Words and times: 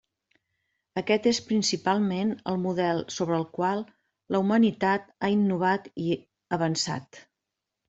Aquest 1.01 1.27
és 1.31 1.39
principalment 1.49 2.31
el 2.53 2.57
model 2.63 3.03
sobre 3.17 3.37
el 3.43 3.47
qual 3.59 3.85
la 4.37 4.43
humanitat 4.47 5.07
ha 5.29 5.33
innovat 5.37 5.89
i 6.07 6.11
avançat. 6.61 7.25